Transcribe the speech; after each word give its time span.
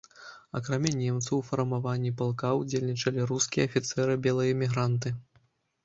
Акрамя 0.59 0.91
немцаў 1.01 1.35
у 1.37 1.43
фармаванні 1.51 2.13
палка 2.23 2.49
ўдзельнічалі 2.63 3.29
рускія 3.35 3.63
афіцэры-белаэмігранты. 3.73 5.19